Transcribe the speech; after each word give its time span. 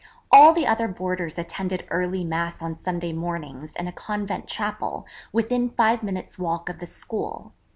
All 0.31 0.51
the 0.51 0.65
other 0.65 0.87
boarders 0.87 1.37
attended 1.37 1.85
early 1.91 2.25
mass 2.25 2.63
on 2.63 2.75
Sunday 2.75 3.13
mornings 3.13 3.75
in 3.75 3.85
a 3.85 3.91
convent 3.91 4.47
chapel, 4.47 5.05
within 5.31 5.69
five 5.69 6.01
minutes' 6.01 6.39
walk 6.39 6.69
of 6.69 6.79
the 6.79 6.87
school. 6.87 7.53